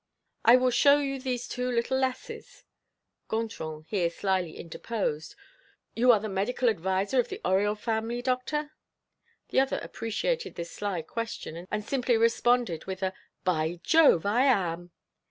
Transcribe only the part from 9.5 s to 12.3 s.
other appreciated this sly question, and simply